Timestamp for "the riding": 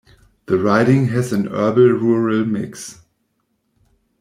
0.47-1.09